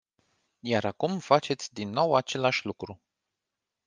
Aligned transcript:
Iar 0.61 0.85
acum 0.85 1.19
faceți 1.19 1.73
din 1.73 1.89
nou 1.89 2.15
același 2.15 2.65
lucru. 2.65 3.01